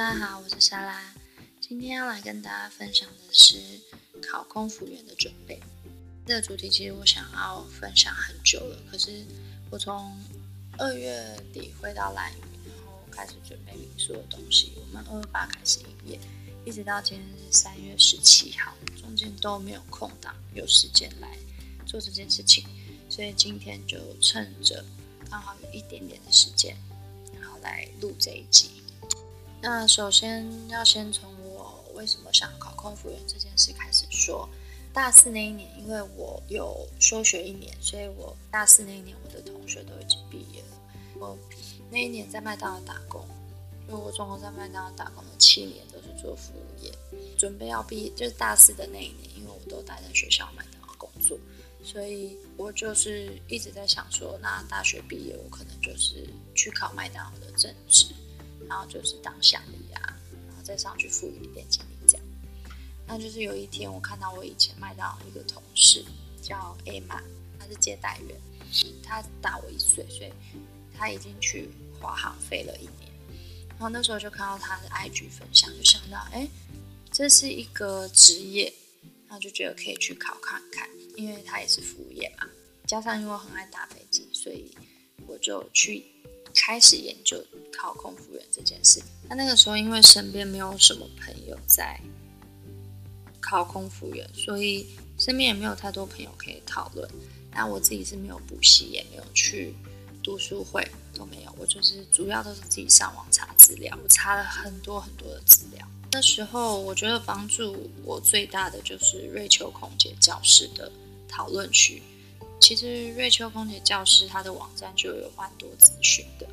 [0.00, 0.98] 大家好，我是莎拉。
[1.60, 3.78] 今天要来跟大家分享的是
[4.26, 5.60] 考空服员的准备。
[6.24, 9.22] 这个主题其实我想要分享很久了，可是
[9.70, 10.18] 我从
[10.78, 14.72] 二月底回到兰屿，然后开始准备民宿的东西。
[14.80, 16.18] 我们二月八开始营业，
[16.64, 21.36] 一直到今天是三月十七号，中间都没有空档，有时间来
[21.84, 22.64] 做这件事情。
[23.10, 24.82] 所以今天就趁着
[25.28, 26.74] 刚好有一点点的时间，
[27.38, 28.70] 然后来录这一集。
[29.60, 34.48] 那首先要先从我为什么想考空服员这件事开始说。
[34.92, 40.76] 大四那一年，因为我有休学一年，所以我大四那一年，我的同学都已经毕业了。
[41.20, 41.38] 我
[41.92, 43.24] 那一年在麦当劳打工，
[43.86, 46.92] 因为我总共在麦当劳打工了七年，都是做服务业。
[47.38, 51.38] 准备要毕业，就是大四的那一年，因为我都待在学校麦当劳工作，
[51.84, 58.06] 所以我就是一直在想说，那大学毕业，我可能就是去考麦当劳的正职。
[58.70, 60.00] 然后就是当襄理啊，
[60.46, 62.26] 然后再上去副理、店经理这样。
[63.06, 66.04] 那就是有一天，我看到我以前麦当劳一个同事
[66.40, 67.20] 叫 A 玛，
[67.58, 68.40] 他是接待员，
[69.02, 70.32] 他大我一岁，所以
[70.96, 71.68] 他已经去
[72.00, 73.10] 华航飞了一年。
[73.70, 76.48] 然后那时候就看到他的 IG 分享，就想到，哎，
[77.10, 78.72] 这是一个职业，
[79.26, 82.46] 然后就觉得可以去考看看，因为他也是服务业嘛。
[82.86, 84.70] 加上因为我很爱搭飞机，所以
[85.26, 86.04] 我就去
[86.60, 87.42] 开始研究。
[87.72, 91.98] 考空服员这件事，那那个时候因为身边没有什么朋友在
[93.40, 94.86] 考空服员，所以
[95.18, 97.08] 身边也没有太多朋友可以讨论。
[97.50, 99.74] 那我自己是没有补习，也没有去
[100.22, 101.54] 读书会，都没有。
[101.58, 105.88] 我就是主要都是自己上网查资料，我查了很多很多的资料。
[106.12, 110.92] 那时候我觉得帮助我最大的就是瑞秋空姐教室的
[111.26, 112.02] 讨论区。
[112.60, 116.46] 其实瑞秋空姐教室它的网站就有蛮多资讯的，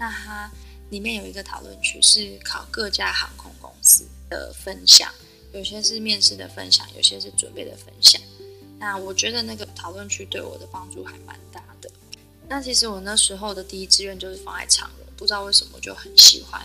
[0.00, 0.50] 那它。
[0.90, 5.08] 里面有一个讨论区，是考各家航空公司的分享，
[5.52, 8.20] 有些是面试的分享，有些是准备的分享。
[8.76, 11.88] 那我觉得那个讨论区对我的帮助还蛮大的。
[12.48, 16.60] 那其实我那时候的第一志愿就是放在长荣，不知道为什么就很喜欢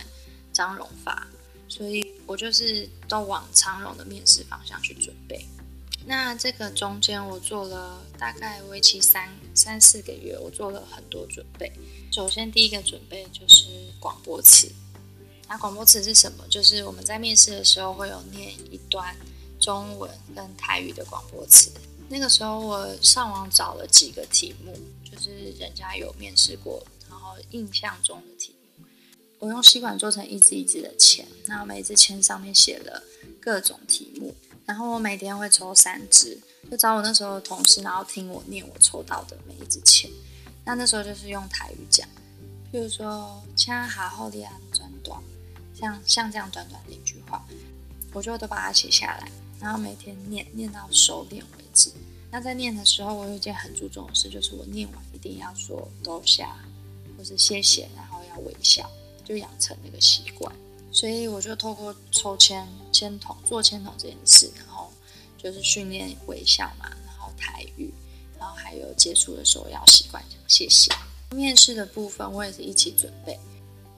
[0.52, 1.24] 张荣发，
[1.68, 5.46] 所以我就是都往长荣的面试方向去准备。
[6.08, 11.72] 那这个中间我做了大概为期三三四个月，我做了很多准备。
[12.12, 13.66] 首先第一个准备就是
[13.98, 14.70] 广播词。
[15.48, 16.46] 那广播词是什么？
[16.48, 19.16] 就是我们在面试的时候会有念一段
[19.60, 21.72] 中文跟台语的广播词。
[22.08, 28.84] 那个时候我上网找了几个题目，就是人家有面试过，然后印象中的题目。
[29.40, 33.02] 我用吸管做成一支一支的签，那每支签上面写了
[33.40, 34.34] 各种题目。
[34.66, 36.38] 然后我每天会抽三支，
[36.70, 40.10] 就找我那时候的同事，然后听我念我抽到的每一支签。
[40.64, 42.06] 那那时候就是用台语讲，
[42.72, 45.22] 譬如说“请好后利安转短”，
[45.72, 47.46] 像像这样短短的一句话，
[48.12, 51.92] 我就都把它写下来，然后每天念念到熟练为止。
[52.32, 56.44] 那在念的时候，我有一件很注重的事，就是我念完一定要说“多谢”
[57.16, 58.90] 或是“谢谢”，然后要微笑，
[59.24, 60.52] 就养成那个习惯。
[60.96, 64.90] 所以我就透过抽签、签筒做签筒这件事，然后
[65.36, 67.92] 就是训练微笑嘛，然后台语，
[68.38, 70.90] 然后还有结束的时候要习惯讲谢谢。
[71.32, 73.38] 面试的部分我也是一起准备，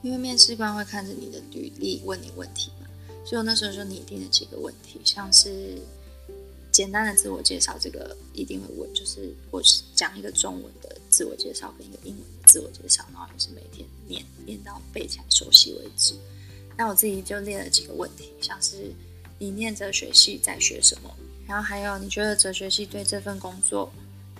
[0.01, 2.87] 因为面试官会看着你的履历问你问题嘛，
[3.25, 5.81] 所以我那时候就拟定了几个问题，像是
[6.69, 9.63] 简单的自我介绍，这个一定会问，就是我
[9.95, 16.13] 讲一个中文的自我介绍跟一个英文的自我介绍，然后也是每天念念到背起来熟悉为止。
[16.79, 18.89] 那我自己就列了几个问题，像是
[19.37, 21.13] 你念哲学系在学什么，
[21.45, 23.91] 然后还有你觉得哲学系对这份工作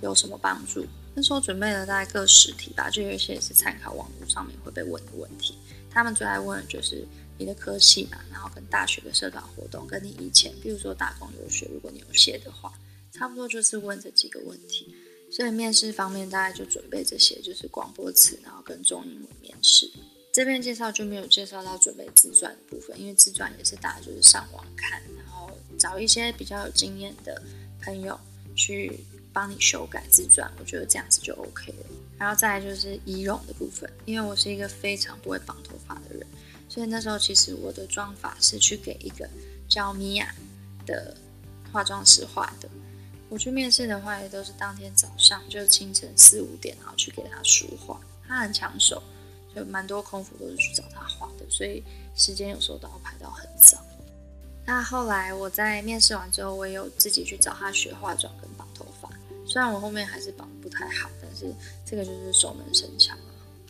[0.02, 0.86] 有什么帮助？
[1.14, 5.56] 那时候准备了大概各十题吧，就有一些也是参考网络上面会被问的问题。
[5.92, 7.06] 他们最爱问的就是
[7.38, 12.72] 你的科系嘛，然后跟大学的社团活动，跟你以前，比如说打工游学，如果你有写的话，
[13.12, 14.96] 差不多就是问这几个问题。
[15.30, 19.92] 所以面试方面大概就准备这些，就是广播词，然后跟中英文面试。
[20.32, 27.42] 这边介绍就没有介绍到准备自传的部分，因为自传也是大家就是上网看，然后找一些比较有经验的
[27.82, 28.18] 朋友
[28.56, 29.00] 去
[29.34, 31.86] 帮你修改自传，我觉得这样子就 OK 了。
[32.18, 36.28] 然后再来就是仪容的部分，因为我是一个非常不会绑头发的人，
[36.70, 39.28] 所以那时候其实我的妆发是去给一个
[39.68, 40.34] 叫米娅
[40.86, 41.16] 的
[41.72, 42.70] 化妆师画的。
[43.30, 49.02] 我去面试的话，也都是当天早上就是清晨四五点，然后去给他梳化，他很抢手。
[49.56, 51.84] 就蛮多空服都是去找他画的，所以
[52.16, 53.78] 时间有时候都要排到很早。
[54.66, 59.10] 那后来我在面试完之后，我也有自己去找他学化妆跟绑头发。
[59.46, 61.52] 虽然我后面还是绑不太好，但是
[61.84, 63.16] 这个就是熟能生巧。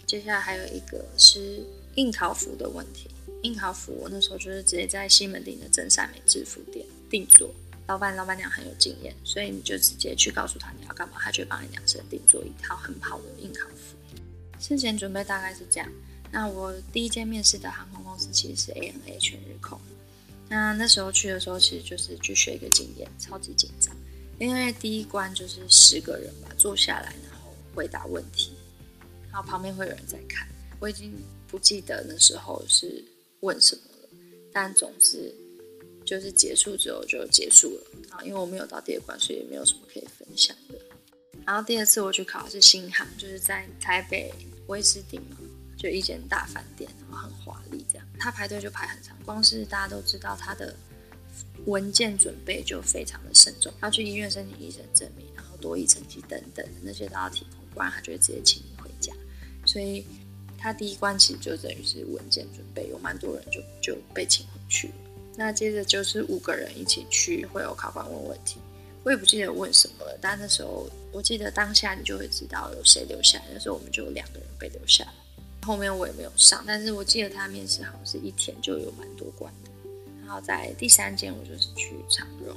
[0.05, 1.65] 接下来还有一个是
[1.95, 3.09] 应考服的问题。
[3.43, 7.49] 应考服我那时候就是直接在西门町的真善美制服店定做，
[7.87, 13.95] 老板老板娘很有经验，所以你就直接去告诉他你要干嘛，他就帮你量身定做一套很好的应考服。
[14.59, 15.89] 事前准备大概是这样。
[16.31, 19.79] 那我第一间面试的航空公司其实是 ANA 全日空。
[20.47, 23.95] 那那时候去的时候，其实就是去学一个经验，超级紧张，
[24.39, 28.53] 因为第一关就是十个人吧，坐下来然后回答问题，
[29.31, 30.47] 然后旁边会有人在看。
[30.79, 31.13] 我已经
[31.47, 33.03] 不记得那时候是
[33.41, 34.09] 问什么了，
[34.51, 35.33] 但总之
[36.05, 40.75] 就是结束之后就结束了啊，因为我没有到第二关，所以也没有什么可以分享的。
[41.45, 44.33] 然后第二次我去考的是新航，就是在台北
[44.69, 45.35] 威斯汀嘛。
[45.77, 49.15] 就一间大饭店，然后很华丽，这样他排队就排很长。
[49.23, 50.75] 光是大家都知道他的
[51.67, 59.13] 文件准备就非常的慎重，要去医院申请医生证明，然后多益成绩等等那些都要提供，不然他就会直接请你回家。
[59.65, 60.05] 所以
[60.57, 64.93] 他第一关其实就等于是文件准备，有蛮多人就就被请回去了。
[65.37, 68.59] 那接着就是五个人一起去，会有考官问问题，
[69.03, 73.45] 我也不记得问什么了，但那时候我记得当下你就会知道有谁留下来。
[73.53, 75.13] 那时候我们就有两个人被留下来。
[75.61, 79.69] 后面我也没有上，但是我记得他面试好像是一天就有蛮多关的。
[80.21, 82.55] 然后在第三间，我就是去长荣。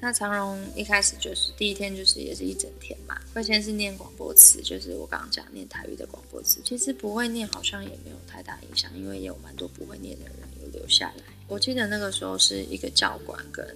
[0.00, 3.18] 那长荣一开始就是第一天，就是也是一整天嘛。
[3.32, 6.60] 会先是念广播词，就是我刚刚讲念台语的广播词。
[6.64, 11.24] 其实不会念好像也没有太大影响，因为也有蛮多不会念的人有留下来。
[11.48, 13.66] 我记得那个时候是一个教官跟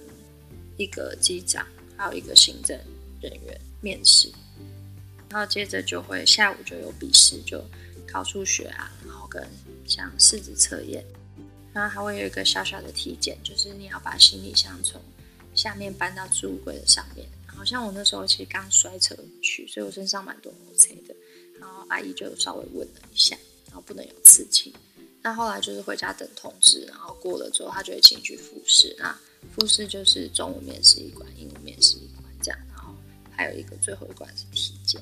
[0.77, 1.65] 一个机长，
[1.99, 2.75] 还有一个行政
[3.21, 4.31] 人员面试。
[5.29, 7.63] 然后接着就会下午就有笔试，就。
[8.11, 9.47] 考数学啊，然后跟
[9.85, 11.05] 像试纸测验，
[11.71, 14.99] 然后还会有一个小小的体检，就是你要把行李箱从
[15.53, 17.27] 下面搬到置物柜的上面。
[17.45, 21.15] 然后像我那时候其实刚摔车去，所以我身上蛮多摩擦的。
[21.59, 23.37] 然后阿姨就稍微问了一下，
[23.67, 24.73] 然后不能有刺青。
[25.21, 28.95] 那后来就是回家等通知，然后过了之后，他就会请你去复试。
[28.97, 29.13] 那
[29.53, 32.93] 复试就是中午面试一关，英文面试一关这样，然后
[33.35, 35.01] 还有一个最后一关是体检。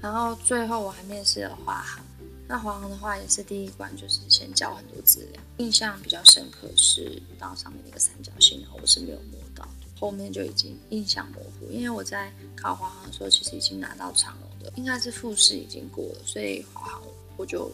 [0.00, 2.02] 然后最后我还面试了华航，
[2.48, 5.42] 那华航的话也是第一关，就是先交很多资料。
[5.58, 9.68] 印象比较深刻是到上面那个三角形，然后我是没有摸到，
[9.98, 11.70] 后面就已经印象模糊。
[11.70, 17.02] 因为我在考华航的时候，其实已经拿到长荣的，应该是复试已经过了，所以华航
[17.36, 17.70] 我就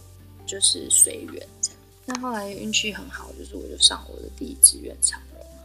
[0.47, 1.79] 就是随缘这样。
[2.07, 5.63] 那后来运气很好，就是我就上我的第一志愿长荣嘛。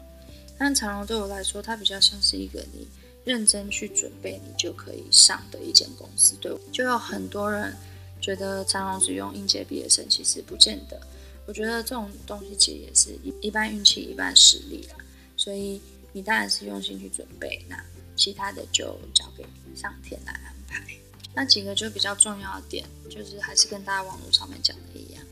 [0.58, 2.88] 但长荣对我来说，它比较像是一个你。
[3.24, 6.36] 认真去准备，你就可以上的一间公司。
[6.42, 7.72] 对，就有很多人
[8.20, 11.00] 觉得长荣只用应届毕业生，其实不见得。
[11.46, 14.96] 我觉得这种东西其实也是一一半运气，一半实力啦。
[15.38, 15.80] 所以
[16.12, 17.80] 你当然是用心去准备，那
[18.16, 19.46] 其他的就交给
[19.76, 20.84] 上天来安排。
[21.34, 25.24] 那几个就比较重要的点，就是还是跟大家网络上面讲的一样，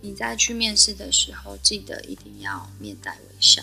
[0.00, 3.62] 你在去面试的时候，记得一定要面带微笑。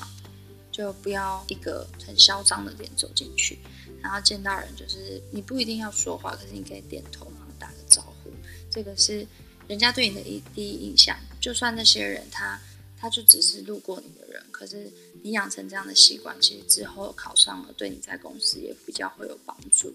[0.71, 3.59] 就不要一个很嚣张的脸走进去，
[4.01, 8.31] 然后见到人就是你不一定要说话，可是你可以点头，然后打个招呼，
[8.71, 9.27] 这个是
[9.67, 11.19] 人家对你的一第一印象。
[11.41, 12.57] 就算那些人他
[12.97, 14.89] 他就只是路过你的人，可是
[15.21, 19.93] 你养成这样的习惯，其实之后考上了，对你在公司也比较会有帮助。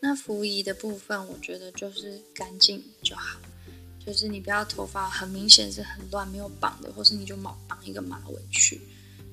[0.00, 3.38] 那服仪的部分，我觉得就是干净就好，
[4.04, 8.80] 就是你不要头发很明显是很乱没有绑的，或是你就毛绑一个马尾去。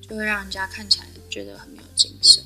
[0.00, 2.42] 就会让人家看起来觉得很没有精神。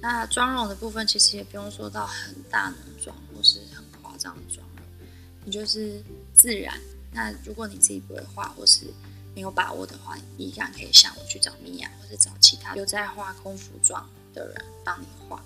[0.00, 5.06] 那妆容的部分其实也不用说到很大浓妆或是很夸张的妆容，
[5.44, 6.02] 你就是
[6.32, 6.80] 自然。
[7.12, 8.86] 那如果你自己不会画或是
[9.34, 15.44] 没有把握的话，你依然可以向我去找米娅，或者找其他有在画空服妆的人帮你画。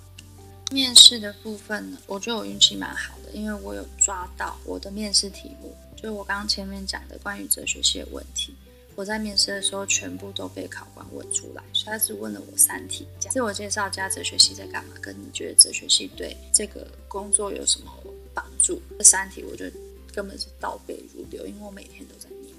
[0.72, 8.54] 面试的部分呢，我觉得我运气蛮好的，因为我有抓到我的面试题目，就是我刚刚前面讲的关于哲学系的问题。
[8.96, 17.92] 我在面试的时候，全部都被考官问出来，所以他只问了我三题：自我介绍加哲学系在干嘛，跟你觉得哲学系对这个工作有什么
[18.32, 18.80] 帮助？
[18.98, 19.66] 这三题我就
[20.14, 22.54] 根本是倒背如流，因为我每天都在念。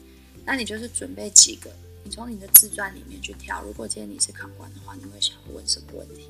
[0.46, 1.72] 那你就是准备几个，
[2.04, 3.64] 你从你的自传里面去挑。
[3.64, 6.30] 如果今天你是考官的话，你会想要问什么问题？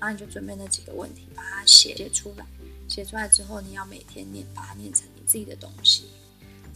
[0.00, 2.46] 然后你就准备那几个问题，把它写写出来。
[2.88, 6.04] 写出来之后，你要每天念，把它念成你自己的东西。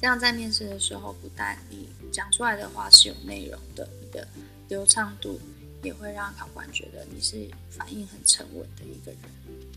[0.00, 4.26] 这样在面试的时候，不但你讲出来的话是有内容的，你的
[4.68, 5.38] 流畅度
[5.82, 9.20] 也会让考官觉得你是反应很沉稳的一个人。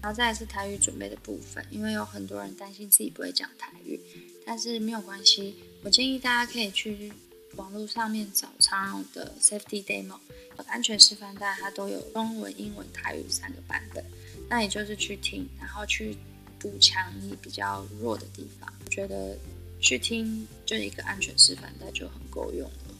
[0.01, 3.99] 然后再来是台语准备的部分，因为有很多人担心自己不会讲台语，
[4.45, 7.13] 但是没有关系，我建议大家可以去
[7.55, 10.17] 网络上面找常用的 Safety Demo
[10.67, 14.03] 安全示范带，它都有中文、英文、台语三个版本，
[14.49, 16.17] 那也就是去听，然后去
[16.59, 19.37] 补强你比较弱的地方，觉得。
[19.83, 22.95] 去听就一个安全示范带就很够用了。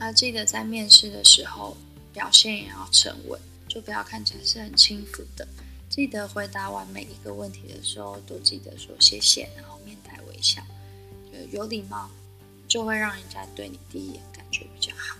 [0.00, 1.76] 还记得在面试的时候
[2.12, 5.46] 表现也要沉稳，就不要看起来是很轻浮的。
[5.88, 10.60] 记得回答完每一个问题的时候，都记得说谢谢，然后面带微笑，
[11.32, 12.10] 就有礼貌，
[12.66, 15.16] 就会让人家对你第一眼感觉比较好。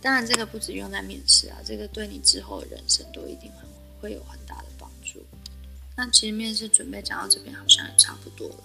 [0.00, 3.68] 当然，这个不只用在面试啊，这个对你之后的人生都一定很
[4.00, 5.20] 会有很大的帮助。
[5.96, 8.56] 那其实面试准备讲到这边，好像也差不多了。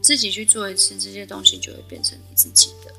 [0.00, 2.94] 自己去做一次，这些东西就会变成你自己的。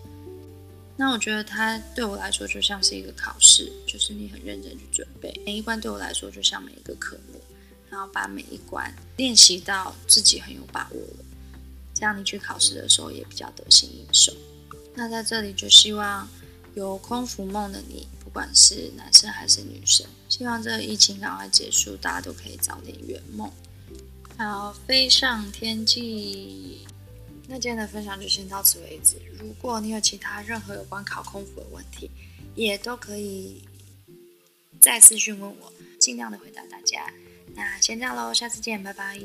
[0.95, 5.33] 那我觉得它对我来说就像是一个考试，就是你很认真去准备。
[5.45, 7.41] 每一关对我来说就像每一个科目，
[7.89, 11.25] 然后把每一关练习到自己很有把握了，
[11.93, 14.31] 这样你去考试的时候也比较得心应手。
[14.93, 16.27] 那在这里就希望
[16.79, 23.51] 有空服梦的你，不管是男生还是女生，希望这个疫情赶快结束，大家都可以早点圆梦，
[24.37, 26.87] 好，飞上天际。
[27.49, 29.17] 那今天的分享就先到此为止。
[29.37, 32.09] 如果你有其他任何有关考空服的问题，
[32.55, 33.61] 也都可以
[34.79, 37.11] 再私讯问我，尽量的回答大家。
[37.55, 39.19] 那先这样喽，下次见，拜拜。